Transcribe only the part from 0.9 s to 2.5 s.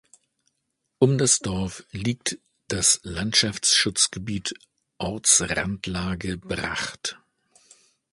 Um das Dorf liegt